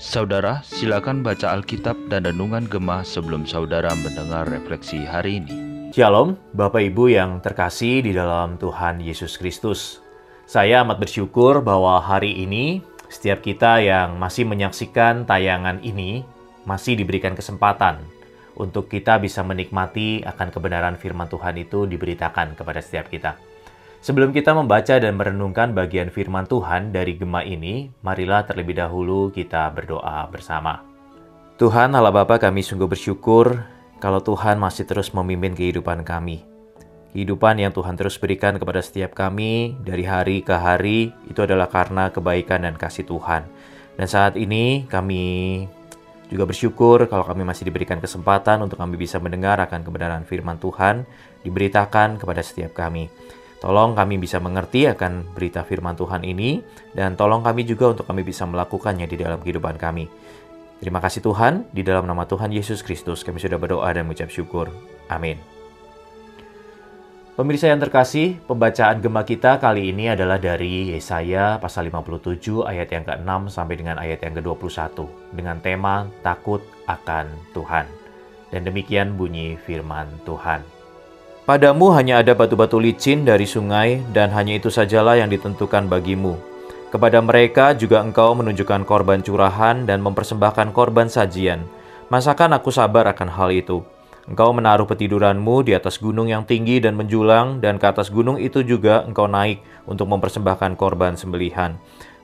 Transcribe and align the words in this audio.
Saudara, 0.00 0.64
silakan 0.64 1.20
baca 1.20 1.52
Alkitab 1.52 2.08
dan 2.08 2.24
Renungan 2.24 2.64
Gemah 2.64 3.04
sebelum 3.04 3.44
saudara 3.44 3.92
mendengar 3.92 4.48
refleksi 4.48 5.04
hari 5.04 5.44
ini. 5.44 5.52
Shalom, 5.92 6.40
Bapak 6.56 6.80
Ibu 6.80 7.12
yang 7.12 7.44
terkasih 7.44 8.00
di 8.00 8.16
dalam 8.16 8.56
Tuhan 8.56 9.04
Yesus 9.04 9.36
Kristus. 9.36 10.00
Saya 10.48 10.80
amat 10.80 10.96
bersyukur 11.04 11.60
bahwa 11.60 12.00
hari 12.00 12.32
ini 12.40 12.80
setiap 13.12 13.44
kita 13.44 13.84
yang 13.84 14.16
masih 14.16 14.48
menyaksikan 14.48 15.28
tayangan 15.28 15.84
ini 15.84 16.24
masih 16.64 16.96
diberikan 16.96 17.36
kesempatan 17.36 18.00
untuk 18.56 18.88
kita 18.88 19.20
bisa 19.20 19.44
menikmati 19.44 20.24
akan 20.24 20.48
kebenaran 20.48 20.96
firman 20.96 21.28
Tuhan 21.28 21.60
itu 21.60 21.84
diberitakan 21.84 22.56
kepada 22.56 22.80
setiap 22.80 23.12
kita. 23.12 23.49
Sebelum 24.00 24.32
kita 24.32 24.56
membaca 24.56 24.96
dan 24.96 25.12
merenungkan 25.12 25.76
bagian 25.76 26.08
firman 26.08 26.48
Tuhan 26.48 26.88
dari 26.88 27.20
Gema 27.20 27.44
ini, 27.44 27.92
marilah 28.00 28.48
terlebih 28.48 28.80
dahulu 28.80 29.28
kita 29.28 29.68
berdoa 29.76 30.24
bersama. 30.32 30.80
Tuhan 31.60 31.92
Allah 31.92 32.08
Bapa 32.08 32.40
kami 32.40 32.64
sungguh 32.64 32.88
bersyukur 32.88 33.60
kalau 34.00 34.24
Tuhan 34.24 34.56
masih 34.56 34.88
terus 34.88 35.12
memimpin 35.12 35.52
kehidupan 35.52 36.00
kami. 36.08 36.40
Kehidupan 37.12 37.60
yang 37.60 37.76
Tuhan 37.76 38.00
terus 38.00 38.16
berikan 38.16 38.56
kepada 38.56 38.80
setiap 38.80 39.12
kami 39.12 39.76
dari 39.84 40.08
hari 40.08 40.40
ke 40.40 40.56
hari 40.56 41.12
itu 41.28 41.44
adalah 41.44 41.68
karena 41.68 42.08
kebaikan 42.08 42.64
dan 42.64 42.80
kasih 42.80 43.04
Tuhan. 43.04 43.44
Dan 44.00 44.08
saat 44.08 44.40
ini 44.40 44.88
kami 44.88 45.68
juga 46.32 46.48
bersyukur 46.48 47.04
kalau 47.04 47.28
kami 47.28 47.44
masih 47.44 47.68
diberikan 47.68 48.00
kesempatan 48.00 48.64
untuk 48.64 48.80
kami 48.80 48.96
bisa 48.96 49.20
mendengar 49.20 49.60
akan 49.60 49.84
kebenaran 49.84 50.24
firman 50.24 50.56
Tuhan 50.56 51.04
diberitakan 51.44 52.16
kepada 52.16 52.40
setiap 52.40 52.72
kami. 52.72 53.12
Tolong 53.60 53.92
kami 53.92 54.16
bisa 54.16 54.40
mengerti 54.40 54.88
akan 54.88 55.36
berita 55.36 55.60
firman 55.68 55.92
Tuhan 55.92 56.24
ini, 56.24 56.64
dan 56.96 57.12
tolong 57.12 57.44
kami 57.44 57.68
juga 57.68 57.92
untuk 57.92 58.08
kami 58.08 58.24
bisa 58.24 58.48
melakukannya 58.48 59.04
di 59.04 59.20
dalam 59.20 59.36
kehidupan 59.36 59.76
kami. 59.76 60.08
Terima 60.80 60.96
kasih 60.96 61.20
Tuhan, 61.20 61.68
di 61.68 61.84
dalam 61.84 62.08
nama 62.08 62.24
Tuhan 62.24 62.48
Yesus 62.48 62.80
Kristus 62.80 63.20
kami 63.20 63.36
sudah 63.36 63.60
berdoa 63.60 63.92
dan 63.92 64.08
mengucap 64.08 64.32
syukur. 64.32 64.72
Amin. 65.12 65.36
Pemirsa 67.36 67.68
yang 67.68 67.80
terkasih, 67.80 68.40
pembacaan 68.48 69.00
gema 69.00 69.28
kita 69.28 69.60
kali 69.60 69.92
ini 69.92 70.08
adalah 70.08 70.40
dari 70.40 70.96
Yesaya 70.96 71.60
pasal 71.60 71.88
57 71.92 72.64
ayat 72.64 72.88
yang 72.92 73.04
ke-6 73.04 73.48
sampai 73.52 73.76
dengan 73.76 73.96
ayat 74.00 74.24
yang 74.24 74.40
ke-21 74.40 75.04
dengan 75.36 75.56
tema 75.60 76.08
takut 76.24 76.64
akan 76.88 77.28
Tuhan. 77.52 77.84
Dan 78.52 78.64
demikian 78.64 79.20
bunyi 79.20 79.56
firman 79.56 80.08
Tuhan. 80.24 80.79
Padamu 81.50 81.90
hanya 81.98 82.22
ada 82.22 82.30
batu-batu 82.30 82.78
licin 82.78 83.26
dari 83.26 83.42
sungai, 83.42 83.98
dan 84.14 84.30
hanya 84.30 84.54
itu 84.54 84.70
sajalah 84.70 85.18
yang 85.18 85.26
ditentukan 85.26 85.90
bagimu. 85.90 86.38
Kepada 86.94 87.18
mereka 87.18 87.74
juga 87.74 88.06
engkau 88.06 88.38
menunjukkan 88.38 88.86
korban 88.86 89.18
curahan 89.18 89.82
dan 89.82 89.98
mempersembahkan 89.98 90.70
korban 90.70 91.10
sajian. 91.10 91.66
Masakan 92.06 92.54
aku 92.54 92.70
sabar 92.70 93.10
akan 93.10 93.34
hal 93.34 93.50
itu? 93.50 93.82
Engkau 94.30 94.54
menaruh 94.54 94.86
petiduranmu 94.86 95.66
di 95.66 95.74
atas 95.74 95.98
gunung 95.98 96.30
yang 96.30 96.46
tinggi 96.46 96.78
dan 96.78 96.94
menjulang, 96.94 97.58
dan 97.58 97.82
ke 97.82 97.86
atas 97.90 98.14
gunung 98.14 98.38
itu 98.38 98.62
juga 98.62 99.02
engkau 99.02 99.26
naik 99.26 99.58
untuk 99.90 100.06
mempersembahkan 100.06 100.78
korban 100.78 101.18
sembelihan. 101.18 101.74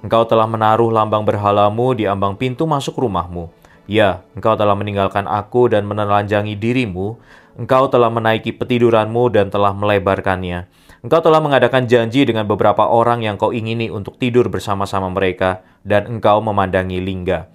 Engkau 0.06 0.22
telah 0.22 0.46
menaruh 0.46 0.94
lambang 0.94 1.26
berhalamu 1.26 1.98
di 1.98 2.06
ambang 2.06 2.38
pintu 2.38 2.62
masuk 2.62 2.94
rumahmu. 3.02 3.50
Ya, 3.90 4.22
engkau 4.38 4.54
telah 4.54 4.78
meninggalkan 4.78 5.26
aku 5.26 5.66
dan 5.66 5.82
menelanjangi 5.86 6.58
dirimu, 6.58 7.18
Engkau 7.56 7.88
telah 7.88 8.12
menaiki 8.12 8.52
petiduranmu 8.52 9.32
dan 9.32 9.48
telah 9.48 9.72
melebarkannya. 9.72 10.68
Engkau 11.00 11.24
telah 11.24 11.40
mengadakan 11.40 11.88
janji 11.88 12.28
dengan 12.28 12.44
beberapa 12.44 12.84
orang 12.84 13.24
yang 13.24 13.40
kau 13.40 13.48
ingini 13.48 13.88
untuk 13.88 14.20
tidur 14.20 14.52
bersama-sama 14.52 15.08
mereka, 15.08 15.64
dan 15.80 16.04
engkau 16.04 16.44
memandangi 16.44 17.00
lingga. 17.00 17.48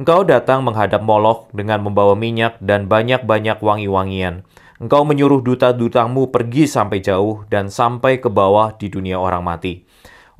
Engkau 0.00 0.24
datang 0.24 0.64
menghadap 0.64 1.04
Molok 1.04 1.52
dengan 1.52 1.84
membawa 1.84 2.16
minyak 2.16 2.56
dan 2.64 2.88
banyak-banyak 2.88 3.60
wangi-wangian. 3.60 4.48
Engkau 4.80 5.04
menyuruh 5.04 5.44
duta-dutamu 5.44 6.32
pergi 6.32 6.64
sampai 6.64 7.04
jauh 7.04 7.44
dan 7.52 7.68
sampai 7.68 8.24
ke 8.24 8.32
bawah 8.32 8.72
di 8.72 8.88
dunia 8.88 9.20
orang 9.20 9.44
mati. 9.44 9.84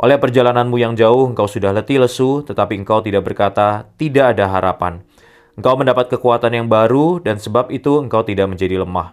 Oleh 0.00 0.16
perjalananmu 0.16 0.80
yang 0.80 0.96
jauh, 0.96 1.28
engkau 1.28 1.44
sudah 1.44 1.70
letih 1.70 2.00
lesu, 2.00 2.40
tetapi 2.42 2.80
engkau 2.80 3.04
tidak 3.04 3.28
berkata, 3.28 3.92
"Tidak 4.00 4.34
ada 4.34 4.48
harapan." 4.48 5.04
Engkau 5.52 5.76
mendapat 5.76 6.08
kekuatan 6.08 6.52
yang 6.56 6.68
baru, 6.72 7.20
dan 7.20 7.36
sebab 7.36 7.68
itu 7.68 8.00
engkau 8.00 8.24
tidak 8.24 8.48
menjadi 8.48 8.80
lemah. 8.80 9.12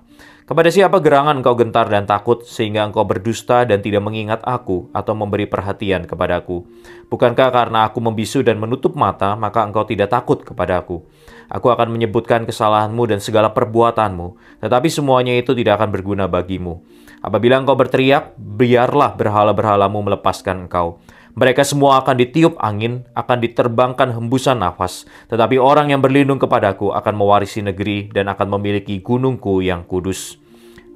Kepada 0.50 0.74
siapa 0.74 0.98
gerangan 0.98 1.44
engkau 1.44 1.54
gentar 1.54 1.92
dan 1.92 2.10
takut, 2.10 2.42
sehingga 2.42 2.82
engkau 2.82 3.06
berdusta 3.06 3.68
dan 3.70 3.84
tidak 3.84 4.02
mengingat 4.02 4.42
aku 4.48 4.90
atau 4.96 5.14
memberi 5.14 5.46
perhatian 5.46 6.10
kepadaku? 6.10 6.66
Bukankah 7.12 7.54
karena 7.54 7.86
aku 7.86 8.02
membisu 8.02 8.42
dan 8.42 8.58
menutup 8.58 8.96
mata, 8.96 9.38
maka 9.38 9.62
engkau 9.62 9.84
tidak 9.86 10.10
takut 10.10 10.42
kepadaku? 10.42 11.06
Aku 11.52 11.70
akan 11.70 11.92
menyebutkan 11.94 12.48
kesalahanmu 12.48 13.04
dan 13.06 13.20
segala 13.22 13.54
perbuatanmu, 13.54 14.62
tetapi 14.64 14.88
semuanya 14.90 15.38
itu 15.38 15.52
tidak 15.54 15.84
akan 15.84 15.94
berguna 15.94 16.26
bagimu. 16.26 16.82
Apabila 17.20 17.60
engkau 17.60 17.76
berteriak, 17.76 18.34
biarlah 18.40 19.14
berhala-berhalamu 19.20 20.02
melepaskan 20.08 20.66
engkau. 20.66 21.04
Mereka 21.38 21.62
semua 21.62 22.02
akan 22.02 22.16
ditiup 22.18 22.58
angin, 22.58 23.06
akan 23.14 23.38
diterbangkan 23.44 24.14
hembusan 24.18 24.62
nafas, 24.62 25.06
tetapi 25.30 25.62
orang 25.62 25.94
yang 25.94 26.02
berlindung 26.02 26.42
kepadaku 26.42 26.90
akan 26.94 27.14
mewarisi 27.14 27.62
negeri 27.62 28.10
dan 28.10 28.30
akan 28.34 28.58
memiliki 28.58 28.98
gunungku 29.02 29.62
yang 29.62 29.86
kudus. 29.86 30.42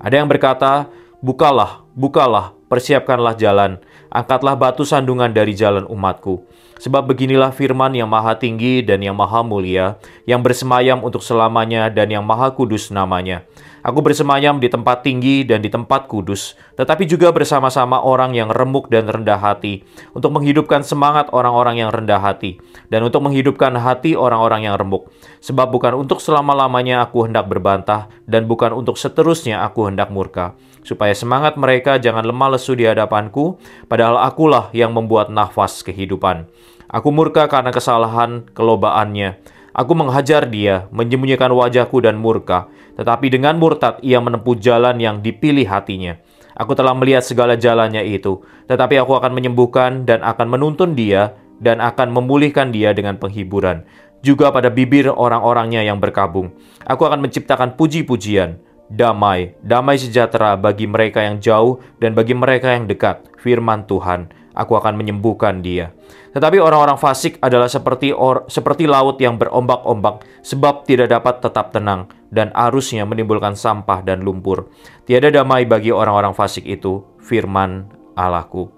Ada 0.01 0.21
yang 0.23 0.29
berkata, 0.29 0.89
Bukalah, 1.23 1.87
bukalah, 1.95 2.51
persiapkanlah 2.67 3.39
jalan, 3.39 3.79
angkatlah 4.11 4.59
batu 4.59 4.83
sandungan 4.83 5.31
dari 5.31 5.55
jalan 5.55 5.87
umatku. 5.87 6.43
Sebab 6.83 7.07
beginilah 7.07 7.55
firman 7.55 7.95
yang 7.95 8.11
maha 8.11 8.35
tinggi 8.35 8.83
dan 8.83 8.99
yang 8.99 9.15
maha 9.15 9.39
mulia, 9.39 9.95
yang 10.27 10.43
bersemayam 10.43 10.99
untuk 10.99 11.23
selamanya 11.23 11.87
dan 11.87 12.11
yang 12.11 12.27
maha 12.27 12.51
kudus 12.51 12.91
namanya. 12.91 13.47
Aku 13.83 13.99
bersemayam 13.99 14.63
di 14.63 14.71
tempat 14.71 15.03
tinggi 15.03 15.43
dan 15.43 15.59
di 15.59 15.67
tempat 15.67 16.07
kudus, 16.07 16.55
tetapi 16.79 17.03
juga 17.03 17.35
bersama-sama 17.35 17.99
orang 17.99 18.31
yang 18.31 18.47
remuk 18.47 18.87
dan 18.87 19.11
rendah 19.11 19.35
hati, 19.35 19.83
untuk 20.15 20.31
menghidupkan 20.31 20.87
semangat 20.87 21.27
orang-orang 21.35 21.83
yang 21.83 21.91
rendah 21.91 22.23
hati, 22.23 22.63
dan 22.87 23.03
untuk 23.03 23.19
menghidupkan 23.27 23.75
hati 23.75 24.15
orang-orang 24.15 24.71
yang 24.71 24.79
remuk. 24.79 25.11
Sebab 25.43 25.67
bukan 25.67 25.99
untuk 25.99 26.23
selama-lamanya 26.23 27.03
aku 27.03 27.27
hendak 27.27 27.51
berbantah, 27.51 28.07
dan 28.23 28.47
bukan 28.47 28.71
untuk 28.71 28.95
seterusnya 28.95 29.67
aku 29.67 29.91
hendak 29.91 30.07
murka, 30.15 30.55
supaya 30.87 31.11
semangat 31.11 31.59
mereka 31.59 31.99
jangan 31.99 32.23
lemah 32.23 32.55
lesu 32.55 32.79
di 32.79 32.87
hadapanku, 32.87 33.59
padahal 33.91 34.15
akulah 34.23 34.71
yang 34.71 34.95
membuat 34.95 35.27
nafas 35.27 35.83
kehidupan. 35.83 36.47
Aku 36.87 37.11
murka 37.11 37.51
karena 37.51 37.75
kesalahan 37.75 38.47
kelobaannya, 38.55 39.43
Aku 39.73 39.97
menghajar 39.97 40.45
dia, 40.45 40.85
menyembunyikan 40.93 41.49
wajahku 41.49 41.97
dan 41.97 42.21
murka, 42.21 42.69
tetapi 42.93 43.33
dengan 43.33 43.57
murtad 43.57 43.97
ia 44.05 44.21
menempuh 44.21 44.53
jalan 44.61 45.01
yang 45.01 45.17
dipilih 45.25 45.65
hatinya. 45.65 46.21
Aku 46.53 46.77
telah 46.77 46.93
melihat 46.93 47.25
segala 47.25 47.57
jalannya 47.57 48.05
itu, 48.05 48.45
tetapi 48.69 49.01
aku 49.01 49.17
akan 49.17 49.33
menyembuhkan 49.33 50.05
dan 50.05 50.21
akan 50.21 50.45
menuntun 50.53 50.93
dia 50.93 51.33
dan 51.57 51.81
akan 51.81 52.13
memulihkan 52.13 52.69
dia 52.69 52.93
dengan 52.93 53.17
penghiburan. 53.17 53.81
Juga 54.21 54.53
pada 54.53 54.69
bibir 54.69 55.09
orang-orangnya 55.09 55.81
yang 55.81 55.97
berkabung. 55.97 56.53
Aku 56.85 57.09
akan 57.09 57.25
menciptakan 57.25 57.73
puji-pujian, 57.73 58.61
damai, 58.93 59.57
damai 59.65 59.97
sejahtera 59.97 60.53
bagi 60.53 60.85
mereka 60.85 61.25
yang 61.25 61.41
jauh 61.41 61.81
dan 61.97 62.13
bagi 62.13 62.37
mereka 62.37 62.77
yang 62.77 62.85
dekat, 62.85 63.25
firman 63.41 63.89
Tuhan 63.89 64.42
aku 64.53 64.77
akan 64.77 64.97
menyembuhkan 64.97 65.61
dia. 65.61 65.91
Tetapi 66.33 66.57
orang-orang 66.57 66.97
fasik 66.97 67.37
adalah 67.41 67.69
seperti 67.69 68.09
or, 68.09 68.49
seperti 68.49 68.89
laut 68.89 69.21
yang 69.21 69.37
berombak-ombak, 69.37 70.25
sebab 70.41 70.85
tidak 70.89 71.13
dapat 71.13 71.45
tetap 71.45 71.69
tenang, 71.69 72.09
dan 72.33 72.49
arusnya 72.57 73.05
menimbulkan 73.05 73.53
sampah 73.53 74.01
dan 74.01 74.25
lumpur. 74.25 74.69
Tiada 75.05 75.29
damai 75.29 75.69
bagi 75.69 75.93
orang-orang 75.93 76.33
fasik 76.33 76.65
itu, 76.65 77.05
firman 77.21 77.85
Allahku. 78.17 78.69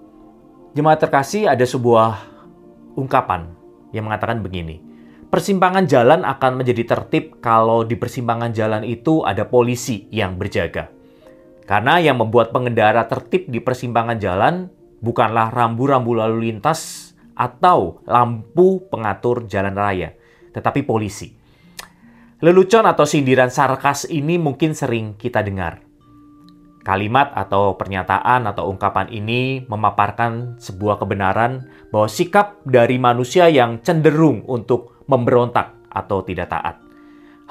Jemaat 0.76 1.00
terkasih, 1.00 1.48
ada 1.48 1.64
sebuah 1.64 2.20
ungkapan 3.00 3.48
yang 3.96 4.04
mengatakan 4.04 4.44
begini. 4.44 4.84
Persimpangan 5.26 5.88
jalan 5.88 6.22
akan 6.22 6.60
menjadi 6.60 6.84
tertib 6.86 7.40
kalau 7.40 7.82
di 7.82 7.98
persimpangan 7.98 8.52
jalan 8.52 8.84
itu 8.84 9.24
ada 9.24 9.48
polisi 9.48 10.06
yang 10.12 10.36
berjaga. 10.36 10.92
Karena 11.66 11.98
yang 11.98 12.22
membuat 12.22 12.54
pengendara 12.54 13.10
tertib 13.10 13.50
di 13.50 13.58
persimpangan 13.58 14.22
jalan 14.22 14.70
bukanlah 15.00 15.52
rambu-rambu 15.52 16.16
lalu 16.16 16.52
lintas 16.52 17.12
atau 17.36 18.00
lampu 18.08 18.88
pengatur 18.88 19.44
jalan 19.44 19.76
raya, 19.76 20.16
tetapi 20.56 20.82
polisi. 20.88 21.36
Lelucon 22.40 22.84
atau 22.84 23.08
sindiran 23.08 23.48
sarkas 23.48 24.08
ini 24.08 24.36
mungkin 24.36 24.76
sering 24.76 25.16
kita 25.16 25.40
dengar. 25.40 25.80
Kalimat 26.84 27.34
atau 27.34 27.74
pernyataan 27.74 28.46
atau 28.46 28.70
ungkapan 28.70 29.10
ini 29.10 29.64
memaparkan 29.66 30.54
sebuah 30.60 31.02
kebenaran 31.02 31.66
bahwa 31.90 32.06
sikap 32.06 32.62
dari 32.62 33.00
manusia 33.00 33.50
yang 33.50 33.82
cenderung 33.82 34.46
untuk 34.46 35.02
memberontak 35.10 35.74
atau 35.90 36.22
tidak 36.22 36.52
taat. 36.52 36.78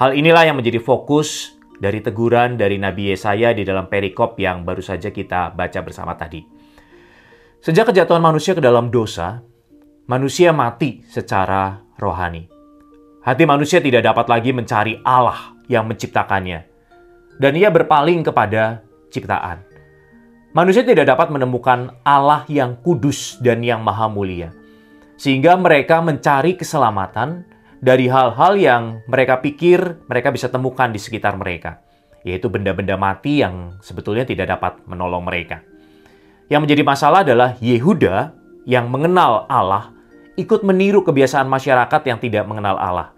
Hal 0.00 0.16
inilah 0.16 0.48
yang 0.48 0.56
menjadi 0.56 0.80
fokus 0.80 1.58
dari 1.76 2.00
teguran 2.00 2.56
dari 2.56 2.80
Nabi 2.80 3.12
Yesaya 3.12 3.52
di 3.52 3.66
dalam 3.66 3.92
perikop 3.92 4.40
yang 4.40 4.64
baru 4.64 4.80
saja 4.80 5.12
kita 5.12 5.52
baca 5.52 5.80
bersama 5.84 6.16
tadi. 6.16 6.55
Sejak 7.66 7.90
kejatuhan 7.90 8.22
manusia 8.22 8.54
ke 8.54 8.62
dalam 8.62 8.94
dosa, 8.94 9.42
manusia 10.06 10.54
mati 10.54 11.02
secara 11.10 11.82
rohani. 11.98 12.46
Hati 13.26 13.42
manusia 13.42 13.82
tidak 13.82 14.06
dapat 14.06 14.30
lagi 14.30 14.54
mencari 14.54 15.02
Allah 15.02 15.50
yang 15.66 15.90
menciptakannya, 15.90 16.62
dan 17.42 17.52
ia 17.58 17.66
berpaling 17.66 18.22
kepada 18.22 18.86
ciptaan. 19.10 19.66
Manusia 20.54 20.86
tidak 20.86 21.10
dapat 21.10 21.26
menemukan 21.34 21.90
Allah 22.06 22.46
yang 22.46 22.78
kudus 22.86 23.42
dan 23.42 23.66
yang 23.66 23.82
maha 23.82 24.06
mulia, 24.06 24.54
sehingga 25.18 25.58
mereka 25.58 25.98
mencari 25.98 26.54
keselamatan 26.54 27.42
dari 27.82 28.06
hal-hal 28.06 28.54
yang 28.54 29.02
mereka 29.10 29.42
pikir 29.42 30.06
mereka 30.06 30.30
bisa 30.30 30.46
temukan 30.46 30.94
di 30.94 31.02
sekitar 31.02 31.34
mereka, 31.34 31.82
yaitu 32.22 32.46
benda-benda 32.46 32.94
mati 32.94 33.42
yang 33.42 33.74
sebetulnya 33.82 34.22
tidak 34.22 34.54
dapat 34.54 34.86
menolong 34.86 35.26
mereka. 35.26 35.66
Yang 36.46 36.60
menjadi 36.62 36.82
masalah 36.86 37.26
adalah 37.26 37.58
Yehuda 37.58 38.30
yang 38.70 38.86
mengenal 38.86 39.50
Allah 39.50 39.90
ikut 40.38 40.62
meniru 40.62 41.02
kebiasaan 41.02 41.50
masyarakat 41.50 42.02
yang 42.06 42.22
tidak 42.22 42.46
mengenal 42.46 42.78
Allah. 42.78 43.10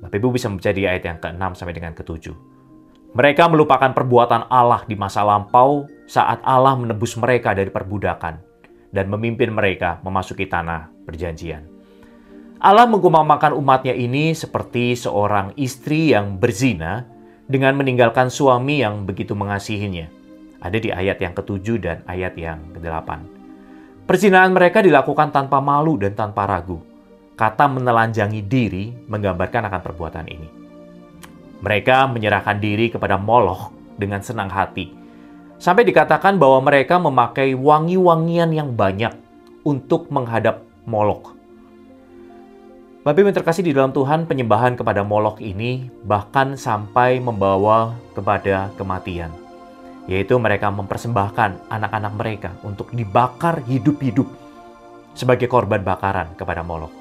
Bapak 0.00 0.16
Ibu 0.16 0.32
bisa 0.32 0.48
membaca 0.48 0.72
di 0.72 0.88
ayat 0.88 1.04
yang 1.04 1.18
ke-6 1.20 1.60
sampai 1.60 1.74
dengan 1.76 1.92
ke-7. 1.92 2.32
Mereka 3.14 3.52
melupakan 3.52 3.92
perbuatan 3.92 4.48
Allah 4.48 4.80
di 4.88 4.96
masa 4.96 5.22
lampau 5.22 5.86
saat 6.08 6.40
Allah 6.40 6.72
menebus 6.74 7.14
mereka 7.20 7.52
dari 7.52 7.68
perbudakan 7.68 8.40
dan 8.96 9.06
memimpin 9.12 9.52
mereka 9.52 10.00
memasuki 10.00 10.48
tanah 10.48 10.88
perjanjian. 11.04 11.68
Allah 12.64 12.88
mengumpamakan 12.88 13.52
umatnya 13.60 13.92
ini 13.92 14.32
seperti 14.32 14.96
seorang 14.96 15.52
istri 15.60 16.16
yang 16.16 16.40
berzina 16.40 17.04
dengan 17.44 17.76
meninggalkan 17.76 18.32
suami 18.32 18.80
yang 18.80 19.04
begitu 19.04 19.36
mengasihinya 19.36 20.23
ada 20.64 20.80
di 20.80 20.88
ayat 20.88 21.20
yang 21.20 21.36
ketujuh 21.36 21.76
dan 21.76 22.00
ayat 22.08 22.32
yang 22.40 22.72
kedelapan. 22.72 23.20
Perzinahan 24.08 24.48
mereka 24.48 24.80
dilakukan 24.80 25.28
tanpa 25.28 25.60
malu 25.60 26.00
dan 26.00 26.16
tanpa 26.16 26.48
ragu. 26.48 26.80
Kata 27.36 27.68
menelanjangi 27.68 28.40
diri 28.40 28.88
menggambarkan 29.04 29.68
akan 29.68 29.80
perbuatan 29.84 30.26
ini. 30.28 30.48
Mereka 31.60 32.08
menyerahkan 32.08 32.56
diri 32.60 32.88
kepada 32.88 33.20
Moloch 33.20 33.72
dengan 34.00 34.24
senang 34.24 34.48
hati. 34.48 34.92
Sampai 35.60 35.84
dikatakan 35.84 36.40
bahwa 36.40 36.64
mereka 36.64 36.96
memakai 36.96 37.52
wangi-wangian 37.56 38.52
yang 38.52 38.72
banyak 38.72 39.12
untuk 39.64 40.08
menghadap 40.12 40.64
Moloch. 40.84 41.32
Bapak 43.04 43.20
Ibu 43.20 43.36
terkasih 43.36 43.64
di 43.64 43.72
dalam 43.76 43.92
Tuhan, 43.92 44.24
penyembahan 44.24 44.80
kepada 44.80 45.04
Moloch 45.04 45.40
ini 45.40 45.92
bahkan 46.04 46.56
sampai 46.56 47.20
membawa 47.20 47.96
kepada 48.16 48.72
kematian 48.80 49.43
yaitu 50.04 50.36
mereka 50.36 50.68
mempersembahkan 50.68 51.72
anak-anak 51.72 52.12
mereka 52.16 52.50
untuk 52.60 52.92
dibakar 52.92 53.64
hidup-hidup 53.64 54.28
sebagai 55.16 55.48
korban 55.48 55.80
bakaran 55.80 56.36
kepada 56.36 56.60
Molok. 56.60 56.92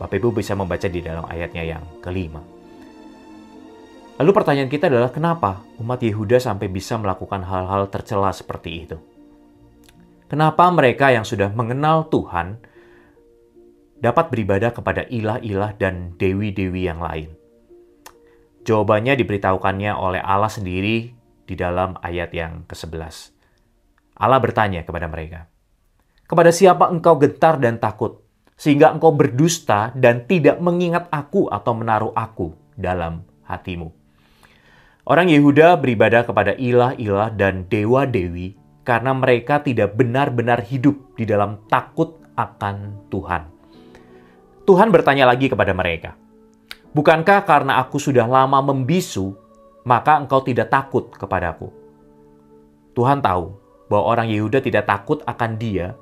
Bapak 0.00 0.16
Ibu 0.16 0.40
bisa 0.40 0.56
membaca 0.56 0.88
di 0.88 1.04
dalam 1.04 1.28
ayatnya 1.28 1.62
yang 1.62 1.84
kelima. 2.00 2.40
Lalu 4.16 4.30
pertanyaan 4.32 4.72
kita 4.72 4.88
adalah 4.88 5.12
kenapa 5.12 5.64
umat 5.80 6.00
Yehuda 6.00 6.40
sampai 6.40 6.68
bisa 6.68 6.96
melakukan 6.96 7.44
hal-hal 7.44 7.88
tercela 7.88 8.32
seperti 8.32 8.70
itu? 8.84 8.96
Kenapa 10.28 10.68
mereka 10.72 11.12
yang 11.12 11.24
sudah 11.24 11.52
mengenal 11.52 12.08
Tuhan 12.08 12.60
dapat 14.00 14.32
beribadah 14.32 14.72
kepada 14.72 15.04
ilah-ilah 15.08 15.76
dan 15.76 16.16
dewi-dewi 16.16 16.88
yang 16.88 17.00
lain? 17.00 17.32
Jawabannya 18.64 19.16
diberitahukannya 19.16 19.92
oleh 19.96 20.20
Allah 20.20 20.52
sendiri 20.52 21.19
di 21.50 21.58
dalam 21.58 21.98
ayat 21.98 22.30
yang 22.30 22.62
ke-11. 22.70 23.34
Allah 24.14 24.38
bertanya 24.38 24.86
kepada 24.86 25.10
mereka, 25.10 25.50
"Kepada 26.30 26.54
siapa 26.54 26.86
engkau 26.86 27.18
gentar 27.18 27.58
dan 27.58 27.82
takut, 27.82 28.22
sehingga 28.54 28.94
engkau 28.94 29.10
berdusta 29.10 29.90
dan 29.98 30.30
tidak 30.30 30.62
mengingat 30.62 31.10
aku 31.10 31.50
atau 31.50 31.74
menaruh 31.74 32.14
aku 32.14 32.54
dalam 32.78 33.26
hatimu?" 33.50 33.90
Orang 35.02 35.26
Yehuda 35.26 35.74
beribadah 35.82 36.22
kepada 36.22 36.54
ilah-ilah 36.54 37.34
dan 37.34 37.66
dewa-dewi 37.66 38.54
karena 38.86 39.10
mereka 39.10 39.58
tidak 39.58 39.98
benar-benar 39.98 40.62
hidup 40.62 41.18
di 41.18 41.26
dalam 41.26 41.66
takut 41.66 42.22
akan 42.38 43.10
Tuhan. 43.10 43.42
Tuhan 44.70 44.88
bertanya 44.94 45.26
lagi 45.26 45.50
kepada 45.50 45.74
mereka, 45.74 46.14
Bukankah 46.90 47.46
karena 47.46 47.78
aku 47.78 48.02
sudah 48.02 48.26
lama 48.26 48.58
membisu 48.58 49.38
maka 49.84 50.20
engkau 50.20 50.44
tidak 50.44 50.68
takut 50.68 51.08
kepadaku. 51.14 51.72
Tuhan 52.92 53.24
tahu 53.24 53.56
bahwa 53.88 54.04
orang 54.06 54.28
Yehuda 54.28 54.60
tidak 54.60 54.86
takut 54.86 55.24
akan 55.24 55.56
dia 55.56 55.96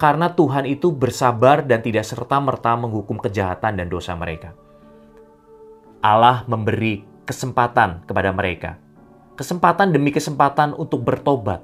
karena 0.00 0.32
Tuhan 0.32 0.64
itu 0.64 0.88
bersabar 0.88 1.60
dan 1.60 1.84
tidak 1.84 2.08
serta-merta 2.08 2.72
menghukum 2.74 3.20
kejahatan 3.20 3.76
dan 3.76 3.86
dosa 3.92 4.16
mereka. 4.16 4.56
Allah 6.00 6.48
memberi 6.48 7.04
kesempatan 7.28 8.08
kepada 8.08 8.32
mereka. 8.32 8.80
Kesempatan 9.36 9.92
demi 9.92 10.08
kesempatan 10.08 10.72
untuk 10.72 11.04
bertobat. 11.04 11.60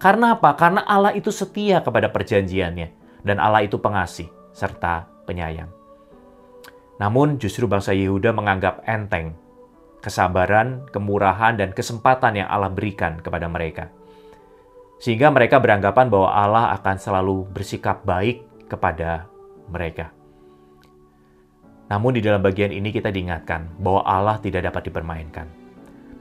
Karena 0.00 0.36
apa? 0.36 0.56
Karena 0.56 0.84
Allah 0.88 1.12
itu 1.12 1.28
setia 1.28 1.84
kepada 1.84 2.08
perjanjiannya. 2.08 3.20
Dan 3.24 3.40
Allah 3.40 3.64
itu 3.64 3.76
pengasih 3.80 4.28
serta 4.52 5.08
penyayang. 5.28 5.68
Namun 7.00 7.36
justru 7.36 7.68
bangsa 7.68 7.92
Yehuda 7.92 8.32
menganggap 8.32 8.84
enteng 8.88 9.36
kesabaran, 10.04 10.84
kemurahan, 10.92 11.56
dan 11.56 11.72
kesempatan 11.72 12.44
yang 12.44 12.48
Allah 12.52 12.68
berikan 12.68 13.16
kepada 13.24 13.48
mereka. 13.48 13.88
Sehingga 15.00 15.32
mereka 15.32 15.56
beranggapan 15.56 16.12
bahwa 16.12 16.28
Allah 16.28 16.76
akan 16.76 16.96
selalu 17.00 17.48
bersikap 17.48 18.04
baik 18.04 18.44
kepada 18.68 19.24
mereka. 19.72 20.12
Namun 21.88 22.16
di 22.16 22.20
dalam 22.20 22.44
bagian 22.44 22.72
ini 22.72 22.92
kita 22.92 23.08
diingatkan 23.08 23.80
bahwa 23.80 24.04
Allah 24.04 24.36
tidak 24.44 24.68
dapat 24.68 24.92
dipermainkan. 24.92 25.48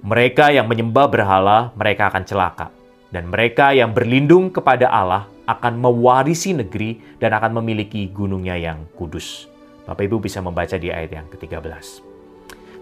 Mereka 0.03 0.55
yang 0.55 0.67
menyembah 0.67 1.07
berhala, 1.07 1.71
mereka 1.75 2.11
akan 2.11 2.23
celaka. 2.23 2.67
Dan 3.13 3.29
mereka 3.29 3.71
yang 3.71 3.93
berlindung 3.93 4.49
kepada 4.49 4.89
Allah 4.89 5.29
akan 5.47 5.79
mewarisi 5.79 6.55
negeri 6.55 7.19
dan 7.19 7.35
akan 7.35 7.61
memiliki 7.61 8.09
gunungnya 8.09 8.57
yang 8.57 8.89
kudus. 8.97 9.47
Bapak 9.83 10.07
Ibu 10.07 10.23
bisa 10.23 10.39
membaca 10.39 10.75
di 10.79 10.89
ayat 10.91 11.11
yang 11.11 11.27
ke-13. 11.29 12.12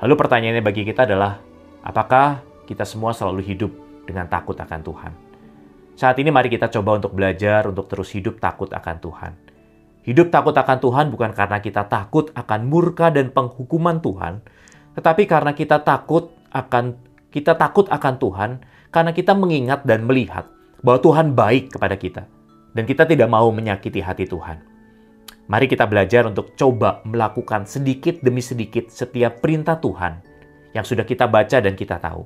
Lalu 0.01 0.13
pertanyaannya 0.17 0.65
bagi 0.65 0.81
kita 0.81 1.05
adalah, 1.05 1.37
apakah 1.85 2.41
kita 2.65 2.81
semua 2.89 3.13
selalu 3.13 3.45
hidup 3.45 3.71
dengan 4.09 4.25
takut 4.25 4.57
akan 4.57 4.81
Tuhan? 4.81 5.13
Saat 5.93 6.17
ini 6.17 6.33
mari 6.33 6.49
kita 6.49 6.73
coba 6.73 6.97
untuk 6.97 7.13
belajar 7.13 7.69
untuk 7.69 7.85
terus 7.85 8.09
hidup 8.17 8.41
takut 8.41 8.65
akan 8.73 8.97
Tuhan. 8.97 9.31
Hidup 10.01 10.33
takut 10.33 10.57
akan 10.57 10.77
Tuhan 10.81 11.05
bukan 11.13 11.37
karena 11.37 11.61
kita 11.61 11.85
takut 11.85 12.33
akan 12.33 12.65
murka 12.65 13.13
dan 13.13 13.29
penghukuman 13.29 14.01
Tuhan, 14.01 14.41
tetapi 14.97 15.29
karena 15.29 15.53
kita 15.53 15.85
takut 15.85 16.33
akan 16.49 16.97
kita 17.29 17.53
takut 17.53 17.85
akan 17.85 18.17
Tuhan 18.17 18.49
karena 18.89 19.13
kita 19.13 19.37
mengingat 19.37 19.85
dan 19.85 20.01
melihat 20.09 20.49
bahwa 20.81 20.97
Tuhan 21.05 21.37
baik 21.37 21.77
kepada 21.77 21.93
kita 21.93 22.25
dan 22.73 22.83
kita 22.89 23.05
tidak 23.05 23.29
mau 23.29 23.53
menyakiti 23.53 24.01
hati 24.01 24.25
Tuhan. 24.25 24.70
Mari 25.51 25.67
kita 25.67 25.83
belajar 25.83 26.23
untuk 26.31 26.55
coba 26.55 27.03
melakukan 27.03 27.67
sedikit 27.67 28.23
demi 28.23 28.39
sedikit 28.39 28.87
setiap 28.87 29.43
perintah 29.43 29.75
Tuhan 29.83 30.23
yang 30.71 30.87
sudah 30.87 31.03
kita 31.03 31.27
baca 31.27 31.59
dan 31.59 31.75
kita 31.75 31.99
tahu. 31.99 32.23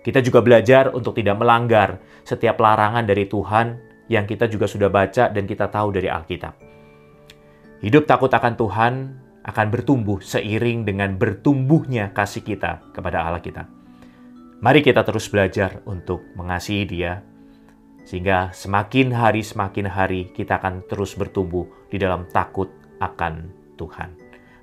Kita 0.00 0.24
juga 0.24 0.40
belajar 0.40 0.88
untuk 0.96 1.12
tidak 1.20 1.36
melanggar 1.36 2.00
setiap 2.24 2.56
larangan 2.56 3.04
dari 3.04 3.28
Tuhan 3.28 3.76
yang 4.08 4.24
kita 4.24 4.48
juga 4.48 4.64
sudah 4.64 4.88
baca 4.88 5.28
dan 5.28 5.44
kita 5.44 5.68
tahu 5.68 6.00
dari 6.00 6.08
Alkitab. 6.08 6.56
Hidup 7.84 8.08
takut 8.08 8.32
akan 8.32 8.56
Tuhan 8.56 8.92
akan 9.44 9.66
bertumbuh 9.68 10.24
seiring 10.24 10.88
dengan 10.88 11.12
bertumbuhnya 11.20 12.16
kasih 12.16 12.40
kita 12.40 12.80
kepada 12.96 13.20
Allah 13.20 13.44
kita. 13.44 13.68
Mari 14.64 14.80
kita 14.80 15.04
terus 15.04 15.28
belajar 15.28 15.84
untuk 15.84 16.24
mengasihi 16.32 16.88
Dia 16.88 17.20
sehingga 18.06 18.54
semakin 18.54 19.10
hari 19.10 19.42
semakin 19.42 19.90
hari 19.90 20.30
kita 20.30 20.62
akan 20.62 20.86
terus 20.86 21.18
bertumbuh 21.18 21.66
di 21.90 21.98
dalam 21.98 22.30
takut 22.30 22.70
akan 23.02 23.50
Tuhan. 23.74 24.14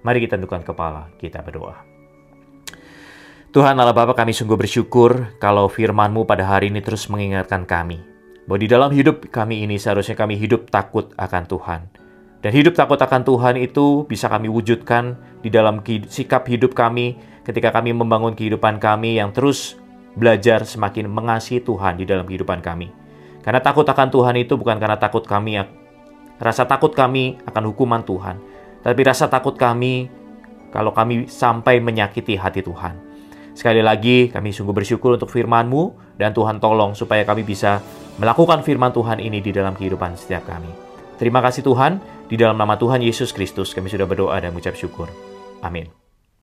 Mari 0.01 0.23
kita 0.23 0.39
tundukkan 0.39 0.63
kepala, 0.63 1.11
kita 1.19 1.43
berdoa. 1.43 1.83
Tuhan 3.53 3.77
Allah 3.77 3.93
Bapa 3.93 4.17
kami 4.17 4.33
sungguh 4.33 4.57
bersyukur 4.57 5.37
kalau 5.37 5.69
firman-Mu 5.69 6.25
pada 6.25 6.41
hari 6.47 6.73
ini 6.73 6.81
terus 6.81 7.05
mengingatkan 7.11 7.69
kami. 7.69 8.01
Bahwa 8.49 8.59
di 8.59 8.67
dalam 8.67 8.89
hidup 8.89 9.29
kami 9.29 9.63
ini 9.63 9.77
seharusnya 9.77 10.17
kami 10.17 10.39
hidup 10.39 10.73
takut 10.73 11.13
akan 11.15 11.43
Tuhan. 11.45 11.81
Dan 12.43 12.51
hidup 12.51 12.75
takut 12.75 12.99
akan 12.99 13.23
Tuhan 13.23 13.55
itu 13.61 14.03
bisa 14.09 14.27
kami 14.27 14.51
wujudkan 14.51 15.15
di 15.39 15.47
dalam 15.53 15.79
sikap 15.85 16.43
hidup 16.49 16.75
kami 16.75 17.15
ketika 17.47 17.71
kami 17.71 17.95
membangun 17.95 18.35
kehidupan 18.35 18.83
kami 18.83 19.21
yang 19.21 19.31
terus 19.31 19.79
belajar 20.17 20.67
semakin 20.67 21.07
mengasihi 21.07 21.63
Tuhan 21.63 22.01
di 22.01 22.09
dalam 22.09 22.27
kehidupan 22.27 22.59
kami. 22.59 23.02
Karena 23.43 23.59
takut 23.59 23.83
akan 23.83 24.07
Tuhan 24.07 24.35
itu 24.39 24.55
bukan 24.55 24.79
karena 24.79 24.95
takut 24.95 25.27
kami, 25.27 25.59
rasa 26.39 26.63
takut 26.63 26.95
kami 26.95 27.37
akan 27.43 27.63
hukuman 27.75 28.01
Tuhan, 28.01 28.39
tapi 28.81 29.01
rasa 29.03 29.27
takut 29.27 29.59
kami 29.59 30.07
kalau 30.71 30.95
kami 30.95 31.27
sampai 31.27 31.83
menyakiti 31.83 32.39
hati 32.39 32.63
Tuhan. 32.63 32.97
Sekali 33.53 33.85
lagi, 33.85 34.33
kami 34.33 34.49
sungguh 34.49 34.73
bersyukur 34.73 35.13
untuk 35.13 35.29
firman-Mu, 35.29 36.17
dan 36.17 36.33
Tuhan 36.33 36.57
tolong 36.57 36.97
supaya 36.97 37.21
kami 37.21 37.45
bisa 37.45 37.83
melakukan 38.17 38.65
firman 38.65 38.89
Tuhan 38.89 39.21
ini 39.21 39.45
di 39.45 39.53
dalam 39.53 39.77
kehidupan 39.77 40.17
setiap 40.17 40.49
kami. 40.49 40.73
Terima 41.21 41.37
kasih 41.37 41.61
Tuhan, 41.61 42.01
di 42.25 42.33
dalam 42.33 42.57
nama 42.57 42.73
Tuhan 42.73 43.05
Yesus 43.05 43.29
Kristus 43.29 43.77
kami 43.77 43.93
sudah 43.93 44.09
berdoa 44.09 44.41
dan 44.41 44.57
mengucap 44.57 44.73
syukur. 44.73 45.05
Amin. 45.61 46.02